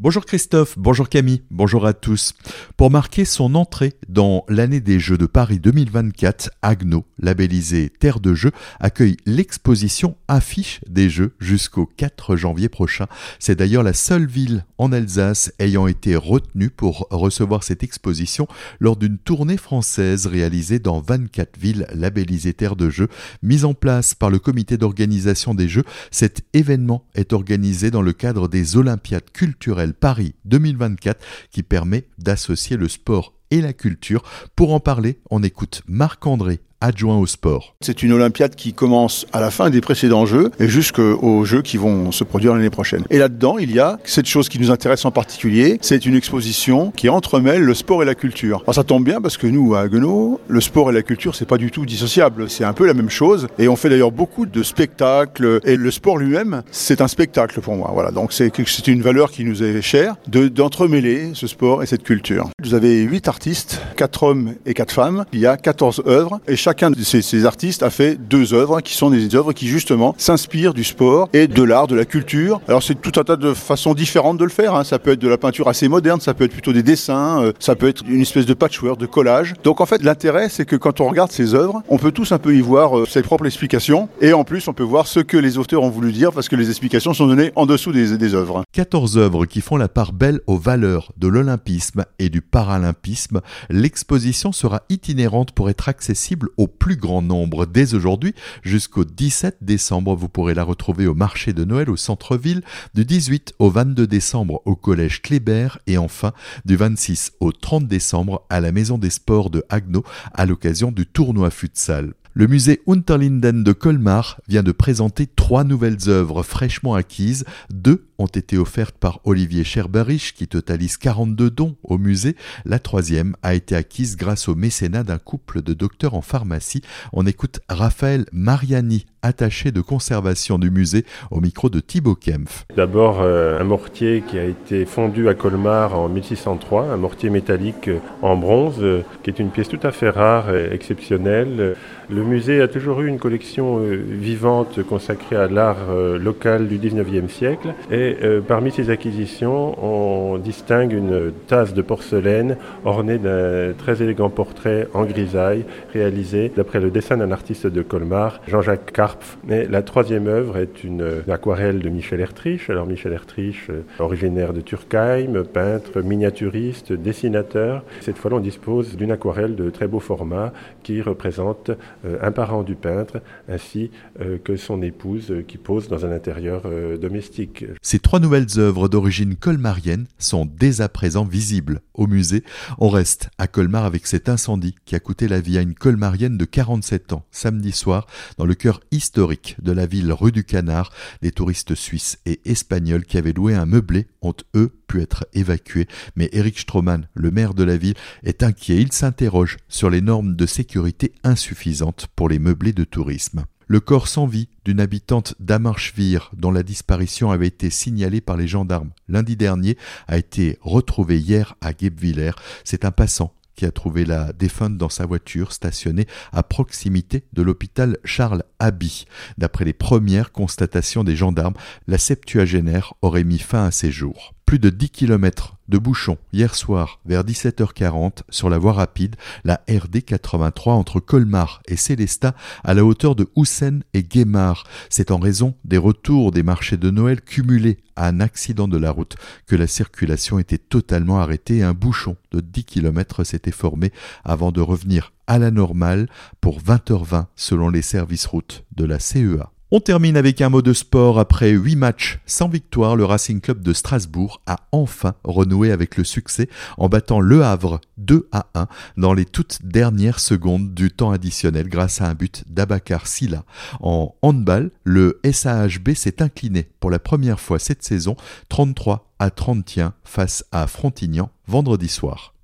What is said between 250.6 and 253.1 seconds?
de sport. Après huit matchs sans victoire, le